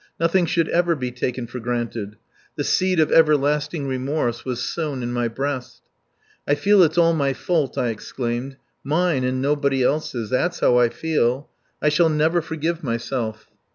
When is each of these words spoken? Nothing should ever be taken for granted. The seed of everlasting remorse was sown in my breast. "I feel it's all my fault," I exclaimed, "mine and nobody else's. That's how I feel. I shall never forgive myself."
Nothing 0.19 0.47
should 0.47 0.67
ever 0.69 0.95
be 0.95 1.11
taken 1.11 1.45
for 1.45 1.59
granted. 1.59 2.15
The 2.55 2.63
seed 2.63 2.99
of 2.99 3.11
everlasting 3.11 3.87
remorse 3.87 4.43
was 4.43 4.63
sown 4.63 5.03
in 5.03 5.13
my 5.13 5.27
breast. 5.27 5.83
"I 6.47 6.55
feel 6.55 6.81
it's 6.81 6.97
all 6.97 7.13
my 7.13 7.33
fault," 7.33 7.77
I 7.77 7.89
exclaimed, 7.89 8.57
"mine 8.83 9.23
and 9.23 9.43
nobody 9.43 9.83
else's. 9.83 10.31
That's 10.31 10.59
how 10.59 10.79
I 10.79 10.89
feel. 10.89 11.49
I 11.83 11.89
shall 11.89 12.09
never 12.09 12.41
forgive 12.41 12.81
myself." 12.83 13.51